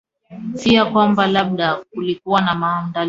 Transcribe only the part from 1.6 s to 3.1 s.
kulikuwa na maandalizi